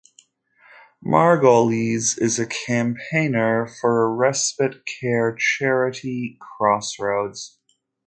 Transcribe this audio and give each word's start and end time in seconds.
Margolyes 1.05 2.17
is 2.19 2.39
a 2.39 2.47
campaigner 2.47 3.67
for 3.67 4.01
a 4.01 4.09
respite 4.09 4.81
care 4.99 5.35
charity, 5.35 6.39
Crossroads. 6.57 7.59